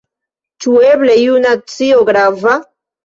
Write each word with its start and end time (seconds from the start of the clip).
Ĉu 0.65 0.71
eble 0.87 1.17
iu 1.25 1.37
nacio 1.45 2.03
grava? 2.09 2.57